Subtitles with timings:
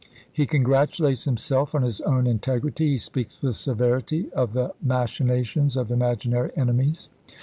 [0.33, 5.77] He congratulates him self on his own integrity; he speaks with severity of the machinations
[5.77, 7.07] of imaginary enemies.